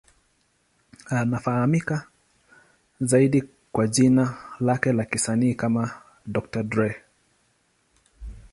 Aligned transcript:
Anafahamika 1.09 2.07
zaidi 3.01 3.43
kwa 3.71 3.87
jina 3.87 4.37
lake 4.59 4.91
la 4.93 5.05
kisanii 5.05 5.55
kama 5.55 5.91
Dr. 6.25 6.63
Dre. 6.63 6.95